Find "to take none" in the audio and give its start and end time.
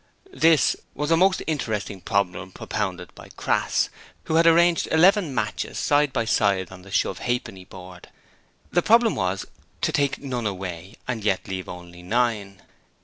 9.81-10.47